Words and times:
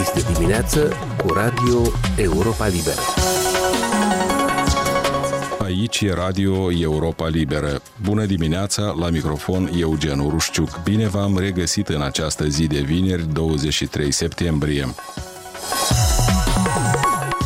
Este 0.00 0.32
dimineață 0.32 0.92
cu 1.16 1.32
Radio 1.32 1.82
Europa 2.16 2.66
Liberă. 2.66 3.00
Aici 5.58 6.00
e 6.00 6.12
Radio 6.12 6.72
Europa 6.72 7.28
Liberă. 7.28 7.82
Bună 8.02 8.24
dimineața, 8.24 8.94
la 8.98 9.10
microfon 9.10 9.70
Eugen 9.78 10.18
Urușciuc. 10.18 10.82
Bine 10.82 11.08
v-am 11.08 11.38
regăsit 11.38 11.88
în 11.88 12.02
această 12.02 12.46
zi 12.46 12.66
de 12.66 12.80
vineri, 12.80 13.32
23 13.32 14.10
septembrie. 14.10 14.86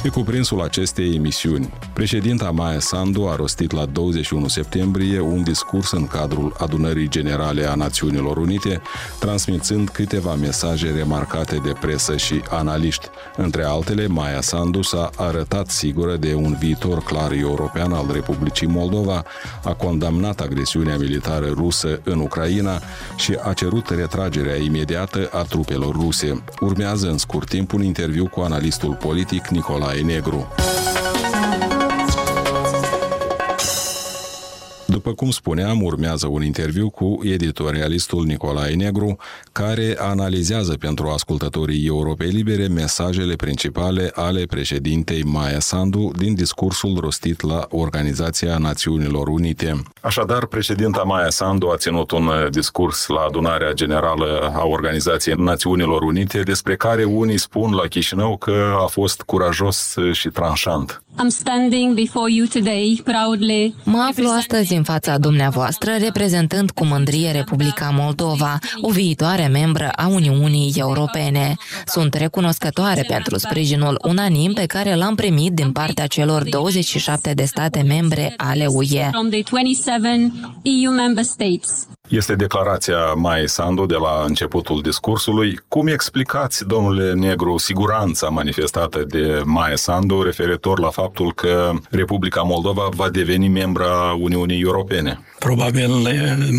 Pe 0.05 0.11
cuprinsul 0.11 0.61
acestei 0.61 1.15
emisiuni, 1.15 1.73
președinta 1.93 2.51
Maia 2.51 2.79
Sandu 2.79 3.27
a 3.27 3.37
rostit 3.37 3.73
la 3.73 3.85
21 3.85 4.49
septembrie 4.49 5.21
un 5.21 5.43
discurs 5.43 5.91
în 5.93 6.07
cadrul 6.07 6.55
adunării 6.59 7.09
generale 7.09 7.65
a 7.65 7.75
Națiunilor 7.75 8.37
Unite, 8.37 8.83
transmițând 9.19 9.89
câteva 9.89 10.35
mesaje 10.35 10.91
remarcate 10.91 11.61
de 11.65 11.73
presă 11.81 12.17
și 12.17 12.43
analiști. 12.51 13.07
Între 13.37 13.65
altele, 13.65 14.07
Maia 14.07 14.41
Sandu 14.41 14.83
s-a 14.83 15.11
arătat 15.17 15.71
sigură 15.71 16.17
de 16.17 16.35
un 16.35 16.57
viitor 16.59 17.03
clar 17.03 17.33
european 17.33 17.93
al 17.93 18.11
Republicii 18.13 18.67
Moldova, 18.67 19.25
a 19.63 19.73
condamnat 19.73 20.41
agresiunea 20.41 20.97
militară 20.97 21.47
rusă 21.55 22.01
în 22.03 22.21
Ucraina 22.21 22.81
și 23.17 23.37
a 23.43 23.53
cerut 23.53 23.89
retragerea 23.89 24.57
imediată 24.57 25.29
a 25.33 25.43
trupelor 25.43 25.95
ruse. 25.95 26.45
Urmează 26.61 27.09
în 27.11 27.19
scurt 27.19 27.49
timp 27.49 27.73
un 27.73 27.83
interviu 27.83 28.29
cu 28.29 28.41
analistul 28.41 28.95
politic 28.95 29.47
Nicolae 29.47 29.94
Nicolae 29.95 30.03
Negru. 30.03 31.04
După 35.05 35.17
cum 35.17 35.31
spuneam, 35.31 35.83
urmează 35.83 36.27
un 36.27 36.45
interviu 36.45 36.91
cu 36.91 37.19
editorialistul 37.23 38.25
Nicolae 38.25 38.75
Negru, 38.75 39.17
care 39.53 39.97
analizează 39.99 40.77
pentru 40.81 41.09
ascultătorii 41.09 41.87
Europei 41.87 42.29
Libere 42.29 42.67
mesajele 42.67 43.35
principale 43.35 44.11
ale 44.15 44.45
președintei 44.45 45.23
Maia 45.23 45.61
Sandu 45.61 46.11
din 46.17 46.35
discursul 46.35 46.99
rostit 47.01 47.41
la 47.41 47.67
Organizația 47.71 48.59
Națiunilor 48.59 49.29
Unite. 49.29 49.83
Așadar, 50.01 50.47
președinta 50.47 51.03
Maia 51.03 51.31
Sandu 51.31 51.69
a 51.69 51.77
ținut 51.77 52.11
un 52.11 52.31
discurs 52.51 53.07
la 53.07 53.21
adunarea 53.21 53.73
generală 53.73 54.53
a 54.55 54.65
Organizației 54.67 55.35
Națiunilor 55.39 56.03
Unite, 56.03 56.41
despre 56.41 56.77
care 56.77 57.05
unii 57.05 57.39
spun 57.39 57.73
la 57.73 57.87
Chișinău 57.87 58.37
că 58.37 58.77
a 58.83 58.87
fost 58.87 59.23
curajos 59.23 59.95
și 60.13 60.29
tranșant. 60.29 61.03
I'm 61.17 61.29
standing 61.29 61.95
before 61.95 62.33
you 62.33 62.47
today 62.47 63.01
proudly. 63.05 63.75
Mă 63.85 64.07
aflu 64.11 64.29
astăzi 64.29 64.75
în 64.75 64.83
fața 64.83 64.94
dumneavoastră 65.19 65.91
reprezentând 65.99 66.71
cu 66.71 66.85
mândrie 66.85 67.31
Republica 67.31 67.91
Moldova, 67.93 68.59
o 68.81 68.91
viitoare 68.91 69.47
membră 69.47 69.91
a 69.97 70.07
Uniunii 70.07 70.73
Europene. 70.77 71.55
Sunt 71.87 72.15
recunoscătoare 72.15 73.05
pentru 73.09 73.39
sprijinul 73.39 74.01
unanim 74.05 74.53
pe 74.53 74.67
care 74.67 74.95
l-am 74.95 75.15
primit 75.15 75.53
din 75.53 75.73
partea 75.73 76.07
celor 76.07 76.49
27 76.49 77.35
de 77.35 77.45
state 77.45 77.83
membre 77.83 78.35
ale 78.37 78.67
UE. 78.67 79.11
Este 82.09 82.35
declarația 82.35 83.13
Mai 83.17 83.43
Sandu 83.49 83.87
de 83.87 83.95
la 83.95 84.25
începutul 84.27 84.83
discursului. 84.83 85.61
Cum 85.69 85.87
explicați, 85.87 86.67
domnule 86.67 87.13
Negru, 87.13 87.57
siguranța 87.57 88.29
manifestată 88.29 89.05
de 89.09 89.41
Mai 89.45 89.73
Sandu 89.75 90.23
referitor 90.23 90.81
la 90.81 90.91
faptul 90.91 91.33
că 91.33 91.73
Republica 91.91 92.43
Moldova 92.43 92.89
va 92.95 93.11
deveni 93.11 93.49
membra 93.49 94.17
Uniunii 94.21 94.61
Europene? 94.61 95.19
Probabil 95.39 95.91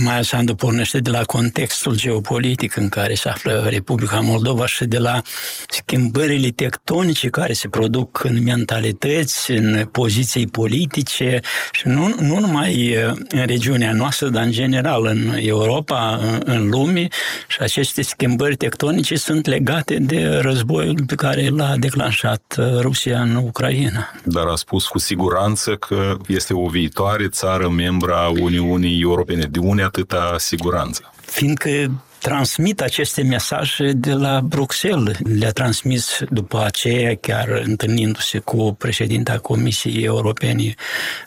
Maia 0.03 0.21
Sandu 0.21 0.55
pornește 0.55 0.99
de 0.99 1.09
la 1.09 1.23
contextul 1.23 1.95
geopolitic 1.95 2.75
în 2.75 2.89
care 2.89 3.13
se 3.13 3.29
află 3.29 3.67
Republica 3.69 4.19
Moldova 4.19 4.65
și 4.65 4.85
de 4.85 4.97
la 4.97 5.21
schimbările 5.67 6.49
tectonice 6.49 7.29
care 7.29 7.53
se 7.53 7.67
produc 7.67 8.23
în 8.23 8.43
mentalități, 8.43 9.51
în 9.51 9.85
poziții 9.91 10.47
politice 10.47 11.39
și 11.71 11.87
nu, 11.87 12.15
nu 12.19 12.39
numai 12.39 12.95
în 13.29 13.45
regiunea 13.45 13.93
noastră, 13.93 14.27
dar 14.27 14.43
în 14.43 14.51
general 14.51 15.05
în 15.05 15.34
Europa, 15.37 16.19
în 16.45 16.69
lume 16.69 17.07
și 17.47 17.57
aceste 17.59 18.01
schimbări 18.01 18.55
tectonice 18.55 19.15
sunt 19.15 19.45
legate 19.45 19.97
de 19.99 20.39
războiul 20.41 21.03
pe 21.07 21.15
care 21.15 21.49
l-a 21.49 21.75
declanșat 21.77 22.55
Rusia 22.79 23.21
în 23.21 23.35
Ucraina. 23.35 24.11
Dar 24.23 24.45
a 24.45 24.55
spus 24.55 24.87
cu 24.87 24.99
siguranță 24.99 25.75
că 25.75 26.17
este 26.27 26.53
o 26.53 26.67
viitoare 26.67 27.27
țară 27.27 27.69
membra 27.69 28.27
Uniunii 28.39 29.01
Europene. 29.01 29.43
De 29.43 29.59
unde 29.59 29.81
atâta 29.81 30.35
siguranță? 30.37 31.13
Fiindcă 31.21 31.91
transmit 32.25 32.81
aceste 32.81 33.21
mesaje 33.21 33.91
de 33.91 34.13
la 34.13 34.41
Bruxelles. 34.41 35.17
Le-a 35.39 35.51
transmis 35.51 36.19
după 36.29 36.63
aceea, 36.65 37.15
chiar 37.15 37.61
întâlnindu-se 37.63 38.39
cu 38.39 38.75
președinta 38.79 39.37
Comisiei 39.37 40.03
Europene, 40.03 40.73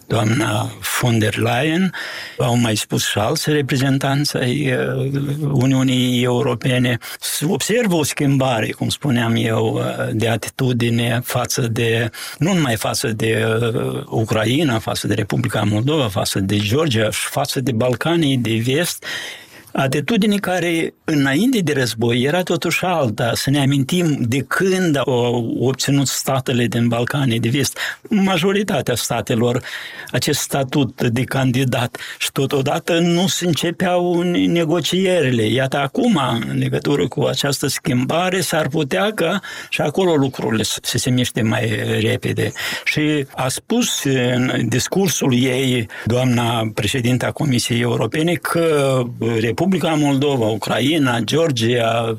doamna 0.06 0.70
von 1.00 1.18
der 1.18 1.36
Leyen. 1.36 1.92
Au 2.38 2.56
mai 2.56 2.76
spus 2.76 3.06
și 3.08 3.18
alți 3.18 3.50
reprezentanți 3.50 4.36
ai 4.36 4.72
uh, 4.72 5.10
Uniunii 5.52 6.22
Europene. 6.22 6.98
Observă 7.46 7.94
o 7.94 8.02
schimbare, 8.02 8.70
cum 8.70 8.88
spuneam 8.88 9.34
eu, 9.36 9.74
uh, 9.74 10.08
de 10.12 10.28
atitudine 10.28 11.20
față 11.24 11.60
de, 11.60 12.10
nu 12.38 12.52
numai 12.52 12.76
față 12.76 13.08
de 13.08 13.44
uh, 13.46 14.02
Ucraina, 14.06 14.78
față 14.78 15.06
de 15.06 15.14
Republica 15.14 15.62
Moldova, 15.62 16.08
față 16.08 16.40
de 16.40 16.56
Georgia 16.56 17.10
și 17.10 17.26
față 17.26 17.60
de 17.60 17.72
Balcanii 17.72 18.36
de 18.36 18.62
vest, 18.64 19.04
Atitudine 19.72 20.36
care 20.36 20.94
înainte 21.04 21.58
de 21.58 21.72
război 21.72 22.22
era 22.22 22.42
totuși 22.42 22.84
alta. 22.84 23.30
Să 23.34 23.50
ne 23.50 23.60
amintim 23.60 24.16
de 24.20 24.38
când 24.38 24.96
au 24.96 25.56
obținut 25.60 26.06
statele 26.06 26.66
din 26.66 26.88
Balcanii 26.88 27.40
de 27.40 27.48
vest, 27.48 27.78
majoritatea 28.08 28.94
statelor, 28.94 29.62
acest 30.10 30.40
statut 30.40 31.02
de 31.02 31.22
candidat 31.24 31.96
și 32.18 32.32
totodată 32.32 32.98
nu 32.98 33.26
se 33.26 33.46
începeau 33.46 34.22
negocierile. 34.22 35.42
Iată 35.42 35.78
acum, 35.78 36.20
în 36.48 36.58
legătură 36.58 37.08
cu 37.08 37.22
această 37.22 37.66
schimbare, 37.66 38.40
s-ar 38.40 38.68
putea 38.68 39.12
ca 39.14 39.40
și 39.68 39.80
acolo 39.80 40.14
lucrurile 40.14 40.62
să 40.62 40.98
se 40.98 41.10
miște 41.10 41.42
mai 41.42 41.82
repede. 42.00 42.52
Și 42.84 43.26
a 43.34 43.48
spus 43.48 44.04
în 44.04 44.68
discursul 44.68 45.34
ei, 45.34 45.88
doamna 46.04 46.70
președinta 46.74 47.30
Comisiei 47.30 47.80
Europene, 47.80 48.32
că 48.32 49.02
Republica 49.58 49.94
Moldova, 49.94 50.46
Ucraina, 50.46 51.20
Georgia, 51.20 52.16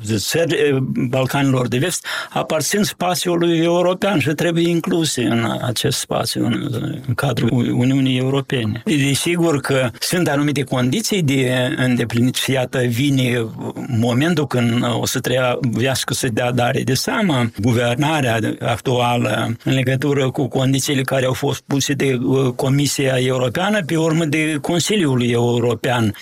Balcanilor 1.08 1.68
de 1.68 1.78
Vest 1.78 2.06
aparțin 2.30 2.82
spațiului 2.82 3.58
european 3.58 4.18
și 4.18 4.28
trebuie 4.28 4.68
incluse 4.68 5.22
în 5.22 5.58
acest 5.62 5.98
spațiu, 5.98 6.44
în, 6.44 6.68
în 7.06 7.14
cadrul 7.14 7.50
Uniunii 7.78 8.18
Europene. 8.18 8.82
Desigur 8.84 9.60
că 9.60 9.90
sunt 10.00 10.28
anumite 10.28 10.62
condiții 10.62 11.22
de 11.22 11.74
îndeplinit 11.76 12.34
și 12.34 12.52
iată 12.52 12.78
vine 12.78 13.46
momentul 13.88 14.46
când 14.46 14.84
o 15.00 15.06
să 15.06 15.20
trebuiască 15.20 16.14
să 16.14 16.28
dea 16.28 16.52
dare 16.52 16.82
de 16.82 16.94
seama 16.94 17.50
guvernarea 17.60 18.38
actuală 18.60 19.56
în 19.64 19.72
legătură 19.72 20.30
cu 20.30 20.48
condițiile 20.48 21.02
care 21.02 21.24
au 21.26 21.32
fost 21.32 21.62
puse 21.66 21.92
de 21.92 22.18
uh, 22.22 22.52
Comisia 22.56 23.14
Europeană 23.18 23.82
pe 23.86 23.96
urmă 23.96 24.24
de 24.24 24.58
Consiliul 24.60 25.30
European 25.30 26.14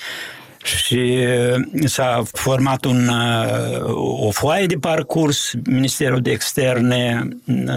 și 0.77 1.27
s-a 1.85 2.23
format 2.33 2.85
un, 2.85 3.11
o 3.95 4.31
foaie 4.31 4.67
de 4.67 4.77
parcurs, 4.77 5.53
Ministerul 5.65 6.21
de 6.21 6.31
Externe 6.31 7.29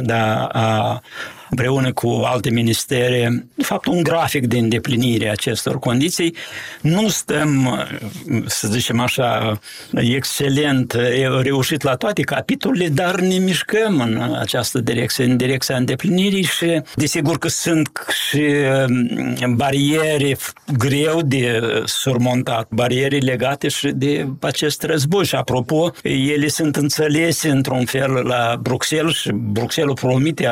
da, 0.01 0.45
a 0.45 1.01
împreună 1.51 1.93
cu 1.93 2.21
alte 2.25 2.49
ministere, 2.49 3.45
de 3.55 3.63
fapt 3.63 3.85
un 3.85 4.03
grafic 4.03 4.47
de 4.47 4.57
îndeplinire 4.57 5.27
a 5.27 5.31
acestor 5.31 5.79
condiții. 5.79 6.35
Nu 6.81 7.07
stăm, 7.07 7.79
să 8.45 8.67
zicem 8.67 8.99
așa, 8.99 9.59
excelent, 9.93 10.97
reușit 11.41 11.81
la 11.81 11.95
toate 11.95 12.21
capitolele, 12.21 12.87
dar 12.87 13.19
ne 13.19 13.37
mișcăm 13.37 13.99
în 13.99 14.35
această 14.39 14.79
direcție, 14.79 15.23
în 15.23 15.37
direcția 15.37 15.75
îndeplinirii 15.75 16.43
și 16.43 16.81
desigur 16.95 17.37
că 17.37 17.47
sunt 17.47 17.89
și 18.27 18.43
um, 19.41 19.55
bariere 19.55 20.37
greu 20.77 21.21
de 21.21 21.61
surmontat, 21.85 22.67
bariere 22.69 23.17
legate 23.17 23.67
și 23.67 23.87
de 23.87 24.27
acest 24.39 24.83
război. 24.83 25.25
Și 25.25 25.35
apropo, 25.35 25.91
ele 26.03 26.47
sunt 26.47 26.75
înțelese 26.75 27.49
într-un 27.49 27.85
fel 27.85 28.11
la 28.11 28.59
Bruxelles 28.61 29.13
și 29.13 29.31
Bruxelles 29.33 29.99
promite 29.99 30.47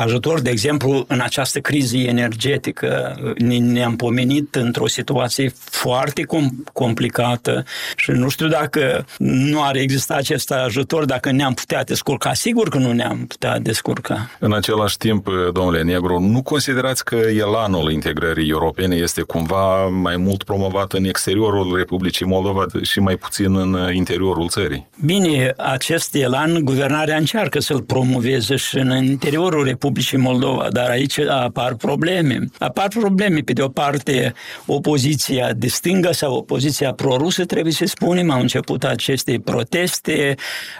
ajutor 0.00 0.31
viitor, 0.31 0.31
de 0.40 0.50
exemplu, 0.50 1.04
în 1.08 1.20
această 1.20 1.60
criză 1.60 1.96
energetică, 1.96 3.16
ne-am 3.38 3.96
pomenit 3.96 4.54
într-o 4.54 4.86
situație 4.86 5.52
foarte 5.54 6.22
com- 6.22 6.72
complicată 6.72 7.64
și 7.96 8.10
nu 8.10 8.28
știu 8.28 8.48
dacă 8.48 9.04
nu 9.18 9.62
ar 9.62 9.76
exista 9.76 10.14
acest 10.14 10.50
ajutor, 10.50 11.04
dacă 11.04 11.30
ne-am 11.30 11.54
putea 11.54 11.84
descurca. 11.84 12.32
Sigur 12.32 12.68
că 12.68 12.78
nu 12.78 12.92
ne-am 12.92 13.26
putea 13.26 13.58
descurca. 13.58 14.30
În 14.38 14.52
același 14.52 14.96
timp, 14.96 15.28
domnule 15.52 15.82
Negru, 15.82 16.20
nu 16.20 16.42
considerați 16.42 17.04
că 17.04 17.16
elanul 17.16 17.90
integrării 17.92 18.50
europene 18.50 18.96
este 18.96 19.22
cumva 19.22 19.86
mai 19.86 20.16
mult 20.16 20.42
promovat 20.42 20.92
în 20.92 21.04
exteriorul 21.04 21.76
Republicii 21.76 22.26
Moldova 22.26 22.66
și 22.82 23.00
mai 23.00 23.16
puțin 23.16 23.56
în 23.56 23.94
interiorul 23.94 24.48
țării? 24.48 24.88
Bine, 25.04 25.52
acest 25.56 26.14
elan, 26.14 26.64
guvernarea 26.64 27.16
încearcă 27.16 27.60
să-l 27.60 27.82
promoveze 27.82 28.56
și 28.56 28.78
în 28.78 29.04
interiorul 29.04 29.64
Republicii 29.64 30.18
Moldova, 30.22 30.68
dar 30.70 30.90
aici 30.90 31.18
apar 31.18 31.74
probleme. 31.74 32.38
Apar 32.58 32.88
probleme, 32.88 33.40
pe 33.40 33.52
de 33.52 33.62
o 33.62 33.68
parte, 33.68 34.34
opoziția 34.66 35.52
de 35.52 35.68
stângă 35.68 36.12
sau 36.12 36.34
opoziția 36.34 36.92
prorusă, 36.92 37.44
trebuie 37.44 37.72
să 37.72 37.84
spunem, 37.86 38.30
au 38.30 38.40
început 38.40 38.84
aceste 38.84 39.40
proteste, 39.44 40.34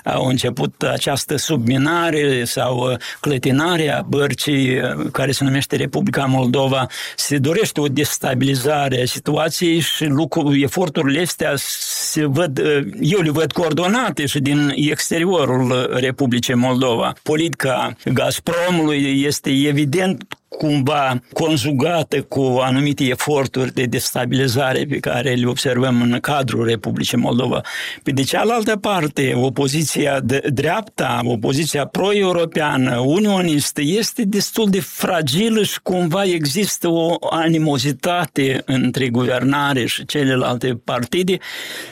au 0.05 0.27
început 0.27 0.83
această 0.83 1.37
subminare 1.37 2.45
sau 2.45 2.97
clătinare 3.21 3.93
a 3.93 4.03
bărcii 4.03 4.81
care 5.13 5.33
se 5.33 5.45
numește 5.45 5.77
Republica 5.77 6.25
Moldova. 6.25 6.87
Se 7.17 7.39
dorește 7.39 7.81
o 7.81 7.87
destabilizare 7.87 9.03
a 9.03 9.07
situației 9.07 9.79
și 9.79 10.05
lucru, 10.05 10.55
eforturile 10.55 11.21
astea 11.21 11.53
se 11.57 12.25
văd, 12.25 12.59
eu 13.01 13.21
le 13.21 13.31
văd 13.31 13.53
coordonate 13.53 14.27
și 14.27 14.41
din 14.41 14.73
exteriorul 14.77 15.91
Republicii 16.01 16.55
Moldova. 16.55 17.13
Politica 17.23 17.93
Gazpromului 18.05 19.23
evident 19.69 20.25
cumva 20.59 21.23
conjugată 21.33 22.23
cu 22.23 22.59
anumite 22.63 23.05
eforturi 23.05 23.75
de 23.75 23.85
destabilizare 23.85 24.87
pe 24.89 24.97
care 24.97 25.35
le 25.35 25.47
observăm 25.47 26.03
în 26.03 26.19
cadrul 26.21 26.67
Republicii 26.67 27.19
Moldova. 27.19 27.61
Pe 28.03 28.11
de 28.11 28.23
cealaltă 28.23 28.77
parte, 28.77 29.33
opoziția 29.35 30.21
de 30.21 30.43
dreapta, 30.53 31.21
opoziția 31.25 31.87
pro-europeană, 31.87 32.99
unionistă, 32.99 33.81
este 33.85 34.23
destul 34.25 34.71
de 34.71 34.81
fragilă 34.81 35.63
și 35.63 35.81
cumva 35.83 36.25
există 36.25 36.89
o 36.89 37.17
animozitate 37.31 38.63
între 38.67 39.09
guvernare 39.09 39.87
și 39.87 40.07
celelalte 40.07 40.81
partide 40.85 41.39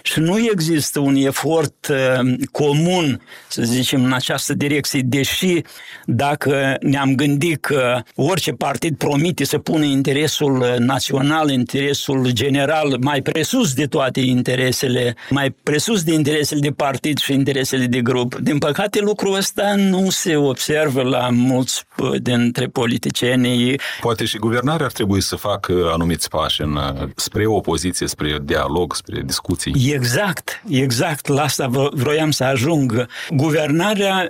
și 0.02 0.20
nu 0.20 0.38
există 0.52 0.98
un 1.00 1.14
efort 1.14 1.88
uh, 1.90 2.32
comun, 2.50 3.22
să 3.48 3.62
zicem, 3.62 4.04
în 4.04 4.12
această 4.12 4.54
direcție, 4.54 5.00
deși 5.04 5.62
dacă 6.04 6.76
ne-am 6.80 7.14
gândit 7.14 7.60
că 7.60 8.02
orice 8.14 8.49
orice 8.50 8.64
partid 8.64 8.96
promite 8.96 9.44
să 9.44 9.58
pună 9.58 9.84
interesul 9.84 10.74
național, 10.78 11.50
interesul 11.50 12.30
general 12.30 12.96
mai 13.00 13.22
presus 13.22 13.74
de 13.74 13.86
toate 13.86 14.20
interesele, 14.20 15.14
mai 15.30 15.50
presus 15.62 16.02
de 16.02 16.12
interesele 16.12 16.60
de 16.60 16.70
partid 16.70 17.18
și 17.18 17.32
interesele 17.32 17.86
de 17.86 18.00
grup. 18.00 18.34
Din 18.34 18.58
păcate, 18.58 19.00
lucrul 19.00 19.34
ăsta 19.34 19.74
nu 19.76 20.10
se 20.10 20.36
observă 20.36 21.02
la 21.02 21.28
mulți 21.30 21.84
dintre 22.22 22.66
politicienii. 22.66 23.80
Poate 24.00 24.24
și 24.24 24.38
guvernarea 24.38 24.86
ar 24.86 24.92
trebui 24.92 25.20
să 25.20 25.36
facă 25.36 25.90
anumiți 25.92 26.28
pași 26.28 26.62
în, 26.62 26.78
spre 27.16 27.46
opoziție, 27.46 28.06
spre 28.06 28.38
dialog, 28.42 28.94
spre 28.94 29.22
discuții. 29.24 29.92
Exact, 29.92 30.62
exact. 30.68 31.26
La 31.26 31.42
asta 31.42 31.70
vroiam 31.92 32.30
să 32.30 32.44
ajung. 32.44 33.06
Guvernarea, 33.30 34.26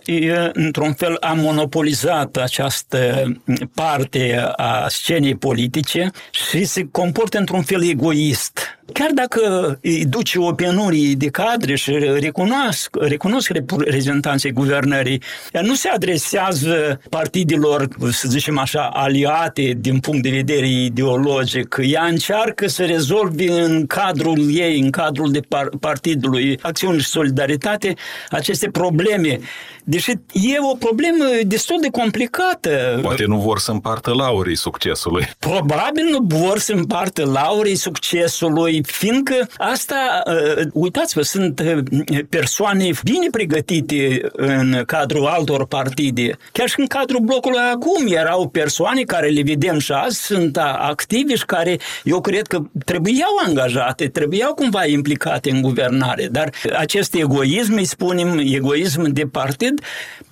într-un 0.53 0.93
fel, 0.93 1.17
a 1.21 1.33
monopolizat 1.33 2.37
această 2.37 3.33
parte 3.75 4.10
parte 4.11 4.53
a 4.57 4.89
scenei 4.89 5.37
politice 5.37 6.11
și 6.31 6.65
se 6.65 6.89
comportă 6.91 7.39
într-un 7.39 7.63
fel 7.63 7.89
egoist. 7.89 8.80
Chiar 8.93 9.11
dacă 9.15 9.79
îi 9.83 10.05
duce 10.05 10.39
o 10.39 10.53
penurie 10.53 11.15
de 11.15 11.27
cadre 11.27 11.75
și 11.75 11.91
recunosc, 12.19 12.97
recunosc 13.01 13.51
reprezentanții 13.51 14.53
guvernării, 14.53 15.23
ea 15.53 15.61
nu 15.61 15.75
se 15.75 15.89
adresează 15.89 17.01
partidelor, 17.11 17.89
să 18.11 18.29
zicem 18.29 18.59
așa, 18.59 18.91
aliate 18.93 19.77
din 19.77 19.99
punct 19.99 20.23
de 20.23 20.31
vedere 20.31 20.69
ideologic. 20.69 21.77
Ea 21.83 22.05
încearcă 22.05 22.69
să 22.69 22.85
rezolve 22.85 23.51
în 23.51 23.87
cadrul 23.87 24.57
ei, 24.57 24.81
în 24.81 24.91
cadrul 24.91 25.31
de 25.31 25.41
par- 25.49 25.69
partidului, 25.81 26.59
acțiuni 26.63 27.01
și 27.01 27.07
solidaritate, 27.07 27.95
aceste 28.31 28.71
probleme. 28.71 29.39
Deși 29.85 30.11
e 30.33 30.59
o 30.73 30.75
problemă 30.75 31.25
destul 31.47 31.77
de 31.81 31.89
complicată. 31.89 32.99
Poate 33.03 33.25
nu 33.27 33.37
vor 33.37 33.59
să 33.59 33.71
împartă 33.71 34.15
laurii 34.15 34.57
succesului. 34.57 35.29
Probabil 35.39 36.05
nu 36.11 36.39
vor 36.39 36.59
să 36.59 36.73
împartă 36.73 37.25
laurii 37.25 37.75
succesului, 37.75 38.80
fiindcă 38.83 39.49
asta, 39.57 40.23
uh, 40.27 40.67
uitați-vă, 40.73 41.23
sunt 41.23 41.61
uh, 41.61 42.19
persoane 42.29 42.91
bine 43.05 43.27
pregătite 43.31 44.21
în 44.33 44.83
cadrul 44.87 45.27
altor 45.27 45.67
partide. 45.67 46.37
Chiar 46.53 46.69
și 46.69 46.81
în 46.81 46.87
cadrul 46.87 47.21
blocului 47.21 47.59
acum 47.73 48.07
erau 48.07 48.49
persoane 48.49 49.03
care 49.03 49.29
le 49.29 49.43
vedem 49.43 49.79
și 49.79 49.93
azi, 49.93 50.25
sunt 50.25 50.57
activi 50.57 51.35
și 51.35 51.45
care 51.45 51.79
eu 52.05 52.21
cred 52.21 52.47
că 52.47 52.63
trebuiau 52.85 53.31
angajate, 53.47 54.09
trebuiau 54.09 54.55
cumva 54.55 54.87
implicate 54.87 55.51
în 55.51 55.63
guvernare, 55.63 56.29
dar 56.31 56.51
acest 56.77 57.15
egoism, 57.15 57.73
îi 57.73 57.85
spunem, 57.85 58.39
egoism 58.39 59.13
de 59.13 59.23
partid, 59.23 59.81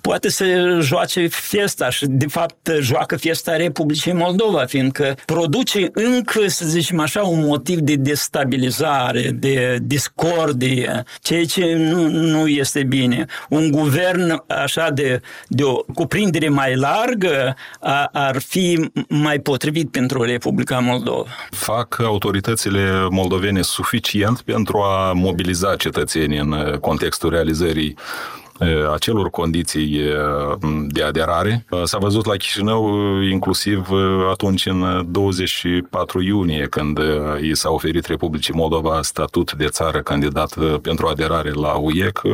poate 0.01 0.29
să 0.29 0.77
joace 0.81 1.27
fiesta 1.27 1.89
și 1.89 2.05
de 2.07 2.27
fapt 2.27 2.71
joacă 2.79 3.15
fiesta 3.15 3.55
Republicii 3.55 4.13
Moldova, 4.13 4.65
fiindcă 4.65 5.15
produce 5.25 5.89
încă, 5.93 6.47
să 6.47 6.65
zicem 6.65 6.99
așa, 6.99 7.21
un 7.21 7.45
motiv 7.45 7.79
de 7.79 7.95
destabilizare 7.95 8.28
destabilizare, 8.29 9.31
de 9.31 9.77
discordie, 9.81 11.03
ceea 11.21 11.45
ce 11.45 11.75
nu, 11.75 12.07
nu 12.07 12.47
este 12.47 12.83
bine. 12.83 13.25
Un 13.49 13.71
guvern 13.71 14.43
așa 14.47 14.89
de, 14.89 15.21
de 15.47 15.63
o 15.63 15.75
cuprindere 15.93 16.49
mai 16.49 16.75
largă 16.75 17.55
a, 17.79 18.09
ar 18.11 18.39
fi 18.39 18.91
mai 19.07 19.39
potrivit 19.39 19.91
pentru 19.91 20.23
Republica 20.23 20.79
Moldova. 20.79 21.29
Fac 21.49 21.99
autoritățile 21.99 23.07
moldovene 23.09 23.61
suficient 23.61 24.41
pentru 24.41 24.77
a 24.77 25.13
mobiliza 25.13 25.75
cetățenii 25.75 26.37
în 26.39 26.77
contextul 26.81 27.29
realizării 27.29 27.95
acelor 28.93 29.29
condiții 29.29 30.01
de 30.87 31.03
aderare. 31.03 31.65
S-a 31.83 31.97
văzut 31.97 32.25
la 32.25 32.35
Chișinău 32.35 32.97
inclusiv 33.21 33.87
atunci 34.31 34.65
în 34.65 35.07
24 35.11 36.21
iunie, 36.21 36.67
când 36.69 36.99
i 37.41 37.55
s-a 37.55 37.69
oferit 37.69 38.05
Republicii 38.05 38.53
Moldova 38.53 38.99
statut 39.01 39.53
de 39.53 39.65
țară 39.65 39.99
candidat 40.01 40.53
pentru 40.81 41.07
aderare 41.07 41.51
la 41.51 41.73
UE, 41.73 42.09
că 42.13 42.29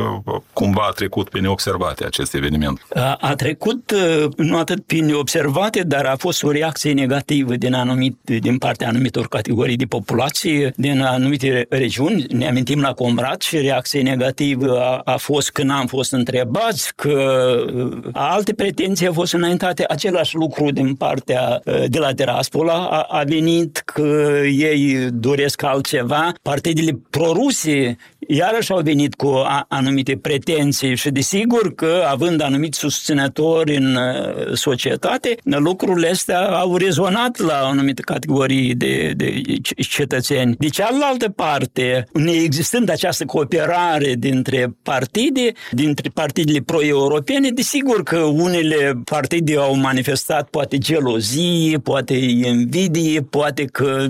cumva 0.52 0.86
a 0.88 0.92
trecut 0.92 1.28
pe 1.28 1.40
neobservate 1.40 2.04
acest 2.04 2.34
eveniment. 2.34 2.86
A, 2.94 3.16
a 3.20 3.34
trecut 3.34 3.94
nu 4.36 4.58
atât 4.58 4.84
pe 4.86 4.96
neobservate, 4.96 5.82
dar 5.82 6.04
a 6.04 6.16
fost 6.18 6.42
o 6.42 6.50
reacție 6.50 6.92
negativă 6.92 7.54
din, 7.54 7.74
anumit, 7.74 8.16
din 8.24 8.58
partea 8.58 8.88
anumitor 8.88 9.28
categorii 9.28 9.76
de 9.76 9.84
populație, 9.84 10.72
din 10.76 11.00
anumite 11.00 11.66
regiuni. 11.68 12.24
Ne 12.28 12.48
amintim 12.48 12.80
la 12.80 12.92
Comrat 12.92 13.42
și 13.42 13.58
reacție 13.58 14.02
negativă 14.02 14.80
a, 14.80 15.00
a 15.04 15.16
fost 15.16 15.50
când 15.50 15.70
am 15.70 15.86
fost 15.86 16.12
întrebați, 16.16 16.94
că 16.94 17.54
uh, 17.74 17.98
alte 18.12 18.54
pretenții 18.54 19.06
au 19.06 19.12
fost 19.12 19.32
înaintate, 19.32 19.84
același 19.88 20.34
lucru 20.34 20.70
din 20.70 20.94
partea 20.94 21.60
uh, 21.64 21.84
de 21.86 21.98
la 21.98 22.12
Tiraspol 22.14 22.68
a, 22.68 23.06
a 23.08 23.22
venit, 23.26 23.82
că 23.84 24.40
ei 24.44 25.08
doresc 25.10 25.62
altceva. 25.62 26.32
Partidele 26.42 27.00
proruse 27.10 27.96
iarăși 28.26 28.72
au 28.72 28.80
venit 28.80 29.14
cu 29.14 29.42
anumite 29.68 30.16
pretenții 30.16 30.96
și 30.96 31.10
desigur 31.10 31.74
că 31.74 32.04
având 32.10 32.42
anumiți 32.42 32.78
susținători 32.78 33.76
în 33.76 33.94
uh, 33.94 34.54
societate, 34.54 35.36
lucrurile 35.44 36.08
astea 36.08 36.40
au 36.40 36.76
rezonat 36.76 37.38
la 37.38 37.54
anumite 37.54 38.02
categorii 38.02 38.74
de, 38.74 39.12
de 39.16 39.42
cetățeni. 39.88 40.54
De 40.58 40.68
cealaltă 40.68 41.28
parte, 41.28 42.06
neexistând 42.12 42.90
această 42.90 43.24
cooperare 43.24 44.14
dintre 44.18 44.76
partide, 44.82 45.52
dintre 45.70 46.10
partidele 46.14 46.60
pro-europene, 46.60 47.50
desigur 47.50 48.02
că 48.02 48.18
unele 48.18 49.00
partide 49.04 49.56
au 49.56 49.76
manifestat 49.76 50.48
poate 50.48 50.78
gelozie, 50.78 51.78
poate 51.78 52.14
invidie, 52.14 53.20
poate 53.20 53.64
că 53.64 54.06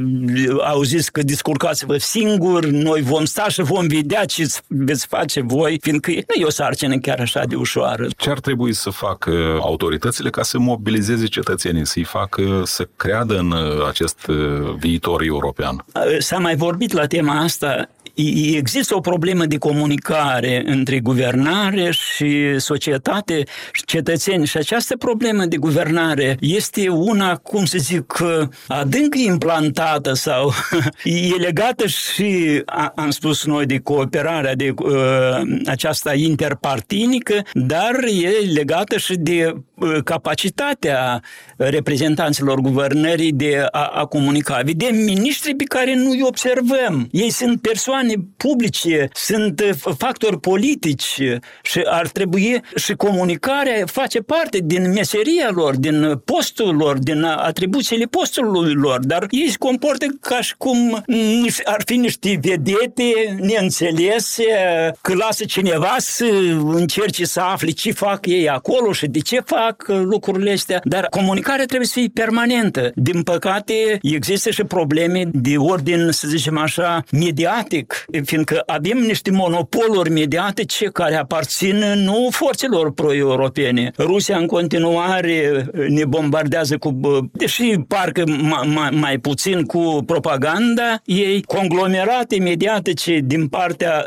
au 0.65 0.83
zis 0.83 1.09
că 1.09 1.23
discurcați-vă 1.23 1.97
singuri, 1.97 2.71
noi 2.71 3.03
vom 3.03 3.25
sta 3.25 3.49
și 3.49 3.63
vom 3.63 3.87
vedea 3.87 4.06
vedea 4.07 4.25
ce 4.25 4.47
veți 4.67 5.07
face 5.07 5.41
voi, 5.41 5.79
fiindcă 5.81 6.11
nu 6.11 6.41
e 6.41 6.45
o 6.45 6.51
sarcină 6.51 6.99
chiar 6.99 7.21
așa 7.21 7.45
de 7.45 7.55
ușoară. 7.55 8.07
Ce 8.17 8.31
ar 8.31 8.41
trebui 8.41 8.73
să 8.73 8.91
facă 8.91 9.59
autoritățile 9.61 10.31
ca 10.31 10.43
să 10.43 10.59
mobilizeze 10.59 11.27
cetățenii, 11.27 11.87
să-i 11.87 12.05
facă 12.05 12.63
să 12.65 12.89
creadă 12.97 13.39
în 13.39 13.55
acest 13.89 14.27
viitor 14.79 15.23
european? 15.23 15.85
S-a 16.19 16.39
mai 16.39 16.57
vorbit 16.57 16.93
la 16.93 17.07
tema 17.07 17.41
asta 17.41 17.89
există 18.57 18.97
o 18.97 19.01
problemă 19.01 19.45
de 19.45 19.59
comunicare 19.59 20.63
între 20.67 21.01
guvernare 21.01 21.91
și 21.91 22.59
societate 22.59 23.43
și 23.73 23.85
cetățeni 23.85 24.47
și 24.47 24.57
această 24.57 24.97
problemă 24.97 25.45
de 25.45 25.57
guvernare 25.57 26.37
este 26.41 26.89
una, 26.89 27.37
cum 27.37 27.65
să 27.65 27.79
zic, 27.79 28.15
adânc 28.67 29.15
implantată 29.17 30.13
sau 30.13 30.53
e 31.05 31.35
legată 31.39 31.87
și, 31.87 32.63
am 32.95 33.11
spus 33.11 33.45
noi, 33.45 33.67
de 33.67 33.79
cooperarea 33.79 34.55
de 34.55 34.75
uh, 34.77 34.93
aceasta 35.67 36.15
interpartinică, 36.15 37.43
dar 37.53 37.95
e 38.23 38.53
legată 38.53 38.97
și 38.97 39.15
de 39.15 39.55
uh, 39.75 39.99
capacitatea 40.05 41.23
reprezentanților 41.57 42.61
guvernării 42.61 43.33
de 43.33 43.67
a, 43.71 43.91
a 43.95 44.05
comunica. 44.05 44.61
Vedem 44.65 44.97
miniștri 44.97 45.55
pe 45.55 45.65
care 45.65 45.95
nu 45.95 46.11
îi 46.11 46.23
observăm. 46.23 47.09
Ei 47.11 47.31
sunt 47.31 47.61
persoane 47.61 48.06
publice, 48.37 49.09
sunt 49.15 49.61
uh, 49.61 49.93
factori 49.99 50.41
politici 50.41 51.21
și 51.63 51.81
ar 51.85 52.09
trebui 52.09 52.61
și 52.75 52.95
comunicarea 52.95 53.87
face 53.87 54.21
parte 54.21 54.59
din 54.65 54.93
meseria 54.93 55.51
lor, 55.51 55.77
din 55.77 56.21
postul 56.25 56.77
lor, 56.77 56.99
din 56.99 57.23
atribuțiile 57.23 58.05
postului 58.05 58.75
lor, 58.75 58.99
dar 59.05 59.27
ei 59.31 59.49
se 59.51 59.57
comportă 59.59 60.07
ca 60.21 60.41
și 60.41 60.55
cum 60.59 61.05
ar 61.65 61.83
fi 61.87 61.97
niște 61.97 62.39
vedete 62.43 63.37
neînțelese, 63.41 64.45
că 65.01 65.15
lasă 65.15 65.45
cineva 65.45 65.95
să 65.99 66.25
încerce 66.65 67.25
să 67.25 67.41
afle 67.41 67.71
ce 67.71 67.93
fac 67.93 68.27
ei 68.27 68.49
acolo 68.49 68.93
și 68.93 69.07
de 69.07 69.19
ce 69.19 69.41
fac 69.45 69.85
lucrurile 69.89 70.53
astea, 70.53 70.81
dar 70.85 71.07
comunicarea 71.11 71.65
trebuie 71.65 71.87
să 71.87 71.99
fie 71.99 72.11
permanentă. 72.15 72.93
Din 72.95 73.23
păcate, 73.23 73.99
există 74.03 74.51
și 74.51 74.65
probleme 74.65 75.25
de 75.33 75.57
ordin, 75.57 76.11
să 76.11 76.29
zicem 76.29 76.59
așa, 76.59 77.05
mediatic, 77.11 77.96
fiindcă 78.25 78.63
avem 78.67 78.99
niște 78.99 79.31
monopoluri 79.31 80.11
mediatice 80.11 80.85
care 80.85 81.15
aparțin 81.15 81.77
nu 82.05 82.29
forțelor 82.31 82.93
pro-europene. 82.93 83.91
Rusia 83.99 84.37
în 84.37 84.47
continuare 84.47 85.67
ne 85.89 86.05
bombardează 86.05 86.79
cu, 86.79 87.01
deși 87.33 87.75
parcă 87.89 88.23
mai, 88.75 88.89
mai 88.91 89.19
puțin 89.19 89.63
cu 89.63 90.03
propaganda 90.07 91.01
ei, 91.05 91.43
conglomerate 91.43 92.39
mediatice 92.39 93.21
din 93.25 93.49
partea 93.49 94.05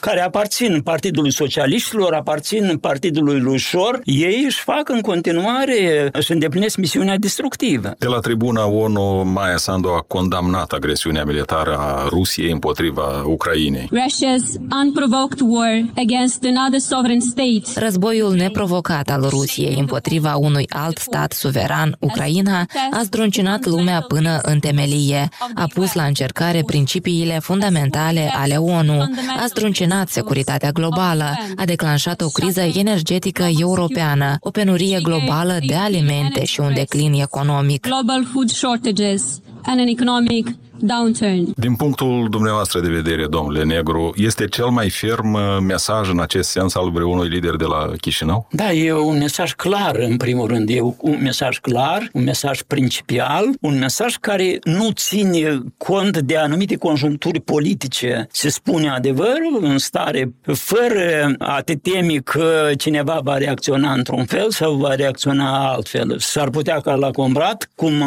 care 0.00 0.20
aparțin 0.20 0.80
Partidului 0.80 1.32
Socialiștilor, 1.32 2.12
aparțin 2.12 2.78
Partidului 2.80 3.40
lui 3.40 3.58
Șor, 3.58 4.00
ei 4.04 4.42
își 4.44 4.60
fac 4.62 4.88
în 4.88 5.00
continuare, 5.00 6.08
își 6.12 6.32
îndeplinesc 6.32 6.76
misiunea 6.76 7.16
destructivă. 7.16 7.94
De 7.98 8.06
la 8.06 8.18
tribuna 8.18 8.66
ONU, 8.66 9.22
Maia 9.24 9.56
Sandu 9.56 9.88
a 9.88 10.04
condamnat 10.06 10.72
agresiunea 10.72 11.24
militară 11.24 11.76
a 11.78 12.06
Rusiei 12.08 12.50
împotriva 12.50 13.02
Ucrainei. 13.24 13.88
Russia's 13.90 14.56
unprovoked 14.84 15.40
war 15.40 15.84
against 15.96 16.44
another 16.44 16.78
sovereign 16.78 17.20
state. 17.20 17.80
Războiul 17.80 18.34
neprovocat 18.34 19.10
al 19.10 19.26
Rusiei 19.28 19.76
împotriva 19.78 20.36
unui 20.36 20.66
alt 20.68 20.98
stat 20.98 21.32
suveran, 21.32 21.96
Ucraina, 22.00 22.66
a 22.90 23.02
zdruncinat 23.02 23.66
lumea 23.66 24.00
până 24.00 24.38
în 24.42 24.58
temelie, 24.58 25.28
a 25.54 25.64
pus 25.74 25.92
la 25.92 26.04
încercare 26.04 26.62
principiile 26.66 27.38
fundamentale 27.38 28.32
ale 28.36 28.56
ONU, 28.56 29.00
a 29.40 29.46
zdruncinat 29.48 30.08
securitatea 30.08 30.70
globală, 30.70 31.38
a 31.56 31.64
declanșat 31.64 32.20
o 32.20 32.28
criză 32.28 32.60
energetică 32.60 33.48
europeană, 33.60 34.36
o 34.40 34.50
penurie 34.50 34.98
globală 35.02 35.58
de 35.66 35.74
alimente 35.74 36.44
și 36.44 36.60
un 36.60 36.74
declin 36.74 37.12
economic. 37.12 37.86
Global 37.86 38.24
food 38.32 38.50
shortages 38.50 39.40
and 39.62 39.80
an 39.80 39.86
economic 39.86 40.46
downturn. 40.80 41.52
Din 41.56 41.74
punctul 41.74 42.26
dumneavoastră 42.30 42.80
de 42.80 42.88
vedere, 42.88 43.26
domnule 43.26 43.64
Negru, 43.64 44.12
este 44.16 44.46
cel 44.46 44.66
mai 44.66 44.90
ferm 44.90 45.32
uh, 45.32 45.40
mesaj 45.66 46.10
în 46.10 46.20
acest 46.20 46.50
sens 46.50 46.74
al 46.74 46.90
vreunui 46.90 47.28
lider 47.28 47.54
de 47.56 47.64
la 47.64 47.90
Chișinău? 48.00 48.48
Da, 48.50 48.72
e 48.72 48.92
un 48.92 49.18
mesaj 49.18 49.52
clar, 49.52 49.96
în 49.96 50.16
primul 50.16 50.46
rând. 50.46 50.68
E 50.68 50.80
un 51.00 51.18
mesaj 51.22 51.58
clar, 51.58 52.08
un 52.12 52.22
mesaj 52.22 52.62
principial, 52.62 53.44
un 53.60 53.78
mesaj 53.78 54.16
care 54.16 54.58
nu 54.64 54.90
ține 54.90 55.62
cont 55.76 56.18
de 56.18 56.36
anumite 56.36 56.76
conjuncturi 56.76 57.40
politice. 57.40 58.26
Se 58.30 58.48
spune 58.48 58.88
adevărul 58.90 59.58
în 59.60 59.78
stare, 59.78 60.34
fără 60.54 61.34
a 61.38 61.60
te 61.60 61.74
temi 61.74 62.22
că 62.22 62.70
cineva 62.78 63.20
va 63.22 63.36
reacționa 63.36 63.92
într-un 63.92 64.24
fel 64.24 64.50
sau 64.50 64.74
va 64.74 64.94
reacționa 64.94 65.70
altfel. 65.72 66.16
S-ar 66.18 66.50
putea 66.50 66.80
ca 66.80 66.94
la 66.94 67.10
Combrat, 67.10 67.70
cum 67.74 68.02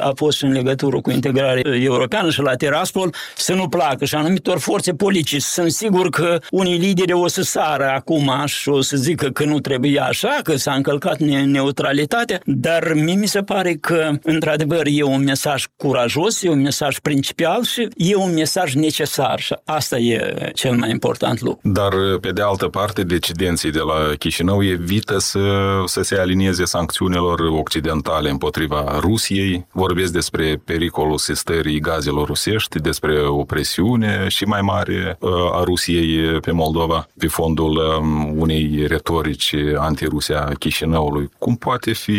a 0.00 0.12
fost 0.14 0.42
în 0.42 0.52
legătură 0.52 1.00
cu 1.00 1.10
integrarea 1.10 1.74
europeană, 1.74 2.10
Europeană 2.12 2.30
și 2.30 2.40
la 2.40 2.56
Tiraspol 2.56 3.14
să 3.36 3.54
nu 3.54 3.68
placă 3.68 4.04
și 4.04 4.14
anumitor 4.14 4.58
forțe 4.58 4.94
politice. 4.94 5.40
Sunt 5.40 5.70
sigur 5.70 6.08
că 6.08 6.38
unii 6.50 6.78
lideri 6.78 7.12
o 7.12 7.28
să 7.28 7.42
sară 7.42 7.92
acum 7.94 8.30
și 8.44 8.68
o 8.68 8.80
să 8.80 8.96
zică 8.96 9.28
că 9.28 9.44
nu 9.44 9.60
trebuie 9.60 10.00
așa, 10.00 10.40
că 10.42 10.56
s-a 10.56 10.72
încălcat 10.72 11.18
neutralitatea, 11.18 12.40
dar 12.44 12.92
mie 12.94 13.14
mi 13.14 13.26
se 13.26 13.40
pare 13.40 13.74
că, 13.74 14.10
într-adevăr, 14.22 14.86
e 14.86 15.02
un 15.02 15.22
mesaj 15.22 15.64
curajos, 15.76 16.42
e 16.42 16.48
un 16.48 16.60
mesaj 16.60 16.98
principial 16.98 17.64
și 17.64 17.88
e 17.96 18.14
un 18.14 18.32
mesaj 18.32 18.74
necesar 18.74 19.40
și 19.40 19.54
asta 19.64 19.98
e 19.98 20.50
cel 20.54 20.76
mai 20.76 20.90
important 20.90 21.40
lucru. 21.40 21.70
Dar, 21.72 21.92
pe 22.20 22.30
de 22.32 22.42
altă 22.42 22.66
parte, 22.66 23.02
decidenții 23.02 23.70
de 23.70 23.78
la 23.78 24.14
Chișinău 24.18 24.64
evită 24.64 25.18
să, 25.18 25.40
să 25.86 26.02
se 26.02 26.16
alinieze 26.18 26.64
sancțiunilor 26.64 27.40
occidentale 27.40 28.30
împotriva 28.30 28.98
Rusiei. 29.00 29.66
Vorbesc 29.72 30.12
despre 30.12 30.62
pericolul 30.64 31.18
sistării 31.18 31.80
gaz 31.80 32.01
gazelor 32.02 32.26
rusești, 32.26 32.78
despre 32.78 33.26
o 33.26 33.44
presiune 33.44 34.28
și 34.28 34.44
mai 34.44 34.60
mare 34.60 35.16
uh, 35.20 35.30
a 35.52 35.62
Rusiei 35.64 36.40
pe 36.40 36.50
Moldova 36.50 37.08
pe 37.18 37.26
fondul 37.26 37.76
um, 37.76 38.40
unei 38.40 38.86
retorici 38.86 39.54
anti-Rusia 39.76 40.52
Chișinăului. 40.58 41.28
Cum 41.38 41.56
poate 41.56 41.92
fi 41.92 42.18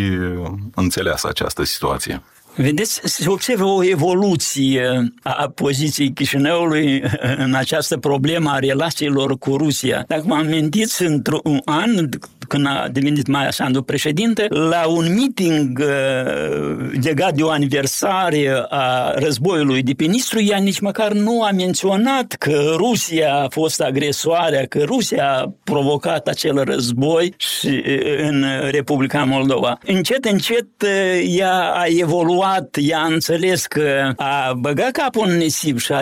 înțeleasă 0.75 1.27
această 1.29 1.63
situație? 1.63 2.23
Vedeți, 2.55 3.01
se 3.03 3.29
observă 3.29 3.63
o 3.63 3.83
evoluție 3.83 5.13
a 5.23 5.51
poziției 5.55 6.13
Chișinăului 6.13 7.03
în 7.37 7.53
această 7.53 7.97
problemă 7.97 8.49
a 8.49 8.59
relațiilor 8.59 9.37
cu 9.37 9.57
Rusia. 9.57 10.03
Dacă 10.07 10.23
mă 10.25 10.35
amintiți, 10.35 11.03
într-un 11.03 11.61
an, 11.65 12.09
când 12.47 12.65
a 12.65 12.87
devenit 12.91 13.27
Maia 13.27 13.51
Sandu 13.51 13.81
președinte, 13.81 14.45
la 14.49 14.87
un 14.87 15.13
meeting 15.13 15.79
uh, 15.79 16.91
legat 17.03 17.33
de 17.33 17.43
o 17.43 17.49
aniversare 17.49 18.65
a 18.69 19.13
războiului 19.15 19.81
de 19.81 19.93
pe 19.93 20.03
Nistru, 20.03 20.41
ea 20.41 20.57
nici 20.57 20.79
măcar 20.79 21.11
nu 21.11 21.43
a 21.43 21.51
menționat 21.51 22.35
că 22.39 22.73
Rusia 22.75 23.33
a 23.35 23.47
fost 23.49 23.81
agresoarea, 23.81 24.65
că 24.65 24.83
Rusia 24.85 25.31
a 25.31 25.53
provocat 25.63 26.27
acel 26.27 26.63
război 26.63 27.33
și, 27.37 27.83
uh, 27.87 28.01
în 28.17 28.45
Republica 28.71 29.23
Moldova. 29.23 29.77
Încet, 29.85 30.25
încet, 30.25 30.67
uh, 30.83 30.89
ea 31.37 31.71
a 31.75 31.85
evoluat, 31.87 32.77
ea 32.81 32.99
a 32.99 33.05
înțeles 33.05 33.65
că 33.65 34.11
a 34.15 34.53
băga 34.59 34.89
capul 34.91 35.27
în 35.27 35.37
nisip 35.37 35.79
și 35.79 35.91
a, 35.91 36.01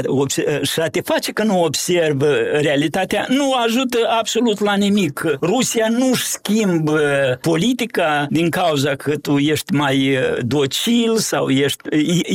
și 0.61 0.79
a 0.79 0.87
te 0.87 1.01
face 1.01 1.31
că 1.31 1.43
nu 1.43 1.63
observă 1.63 2.35
realitatea, 2.51 3.25
nu 3.29 3.53
ajută 3.53 3.97
absolut 4.19 4.59
la 4.59 4.75
nimic. 4.75 5.23
Rusia 5.41 5.87
nu-și 5.89 6.23
schimbă 6.31 6.99
politica 7.41 8.27
din 8.29 8.49
cauza 8.49 8.95
că 8.95 9.17
tu 9.17 9.37
ești 9.37 9.73
mai 9.73 10.17
docil 10.41 11.17
sau 11.17 11.49
ești... 11.49 11.81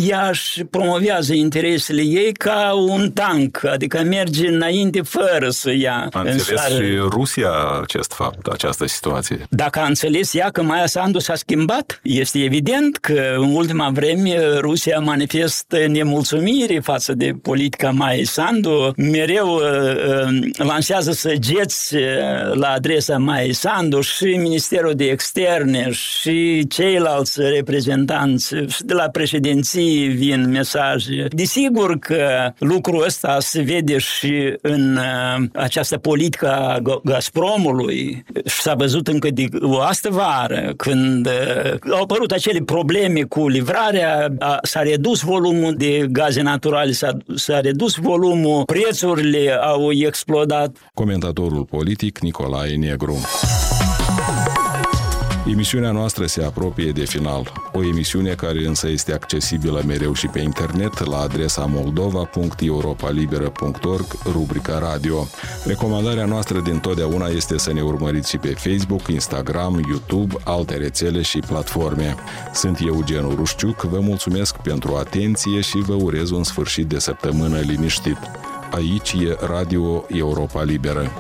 Ea 0.09 0.29
își 0.29 0.65
promovează 0.65 1.35
interesele 1.35 2.03
ei 2.03 2.33
ca 2.33 2.73
un 2.75 3.11
tank, 3.11 3.65
adică 3.65 4.03
merge 4.03 4.49
înainte 4.49 5.03
fără 5.03 5.49
să 5.49 5.73
ia 5.73 6.09
A 6.13 6.21
înțeles 6.21 6.67
și 6.67 6.97
Rusia 7.09 7.51
acest 7.83 8.13
fapt, 8.13 8.47
această 8.47 8.87
situație. 8.87 9.47
Dacă 9.49 9.79
a 9.79 9.87
înțeles 9.87 10.35
ea 10.35 10.51
că 10.51 10.63
Maia 10.63 10.87
Sandu 10.87 11.19
s-a 11.19 11.35
schimbat, 11.35 12.01
este 12.03 12.39
evident 12.39 12.97
că 12.97 13.35
în 13.37 13.55
ultima 13.55 13.91
vreme 13.93 14.37
Rusia 14.59 14.99
manifestă 14.99 15.87
nemulțumire 15.87 16.79
față 16.79 17.13
de 17.15 17.33
politica 17.43 17.91
Maia 17.91 18.25
Sandu, 18.25 18.93
mereu 18.97 19.55
uh, 19.55 19.63
lansează 20.57 21.13
săgeți 21.13 21.95
la 22.53 22.69
adresa 22.69 23.19
Maia 23.19 23.53
Sandu, 23.53 23.86
Sandu 23.87 24.01
și 24.01 24.25
Ministerul 24.25 24.95
de 24.95 25.05
Externe 25.05 25.91
și 25.91 26.67
ceilalți 26.69 27.41
reprezentanți 27.41 28.55
de 28.85 28.95
la 28.95 29.09
președinții 29.09 30.07
vin 30.07 30.51
mesaje. 30.51 31.27
Desigur 31.31 31.99
că 31.99 32.53
lucrul 32.59 33.05
ăsta 33.05 33.37
se 33.41 33.61
vede 33.61 33.99
și 33.99 34.57
în 34.61 34.97
uh, 34.97 35.45
această 35.53 35.97
politică 35.99 36.53
a 36.53 36.79
Gazpromului 37.05 38.25
și 38.47 38.61
s-a 38.61 38.75
văzut 38.75 39.09
încă 39.09 39.31
de 39.31 39.47
o 39.61 39.81
astă 39.81 40.09
vară 40.11 40.73
când 40.77 41.27
uh, 41.27 41.93
au 41.93 42.03
apărut 42.03 42.31
acele 42.31 42.61
probleme 42.61 43.23
cu 43.23 43.49
livrarea, 43.49 44.33
s-a 44.63 44.81
redus 44.81 45.21
volumul 45.21 45.75
de 45.77 46.07
gaze 46.11 46.43
naturale, 46.43 46.93
s-a, 46.93 47.17
s-a 47.35 47.61
redus 47.61 47.95
volumul, 47.95 48.65
prețurile 48.65 49.59
au 49.63 49.93
explodat. 49.93 50.77
Comentatorul 50.95 51.65
politic 51.65 52.19
Nicolae 52.19 52.77
Negru. 52.77 53.19
Emisiunea 55.51 55.91
noastră 55.91 56.27
se 56.27 56.45
apropie 56.45 56.91
de 56.91 57.05
final, 57.05 57.53
o 57.73 57.85
emisiune 57.85 58.35
care 58.35 58.67
însă 58.67 58.89
este 58.89 59.13
accesibilă 59.13 59.83
mereu 59.87 60.13
și 60.13 60.27
pe 60.27 60.41
internet 60.41 61.05
la 61.05 61.19
adresa 61.19 61.65
moldova.europalibera.org, 61.65 64.07
rubrica 64.25 64.79
radio. 64.79 65.27
Recomandarea 65.65 66.25
noastră 66.25 66.61
din 66.61 66.79
totdeauna 66.79 67.27
este 67.27 67.59
să 67.59 67.73
ne 67.73 67.81
urmăriți 67.81 68.31
și 68.31 68.37
pe 68.37 68.49
Facebook, 68.49 69.09
Instagram, 69.09 69.85
YouTube, 69.89 70.35
alte 70.45 70.77
rețele 70.77 71.23
și 71.23 71.39
platforme. 71.39 72.15
Sunt 72.53 72.79
Eugen 72.81 73.35
Rușciuc, 73.35 73.83
vă 73.83 74.01
mulțumesc 74.01 74.57
pentru 74.57 74.95
atenție 74.95 75.61
și 75.61 75.79
vă 75.79 75.95
urez 75.95 76.31
un 76.31 76.45
sfârșit 76.45 76.87
de 76.87 76.99
săptămână 76.99 77.59
liniștit. 77.59 78.19
Aici 78.71 79.13
e 79.13 79.37
Radio 79.41 80.05
Europa 80.09 80.63
Liberă. 80.63 81.13